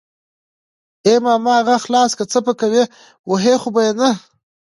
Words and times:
ای 1.05 1.15
ماما 1.25 1.51
اغه 1.61 1.75
خلاص 1.85 2.11
که 2.17 2.23
څه 2.31 2.39
پې 2.45 2.53
کوي 2.61 2.83
وهي 3.29 3.55
خو 3.61 3.69
يې 3.85 3.91
نه. 3.99 4.09